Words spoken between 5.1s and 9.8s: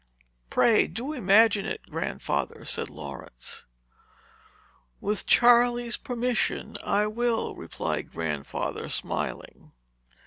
Charley's permission, I will," replied Grandfather, smiling.